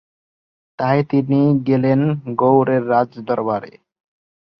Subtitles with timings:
[0.79, 2.01] তাই তিনি গেলেন
[2.39, 3.71] গৌড়ের রাজ দরবারে।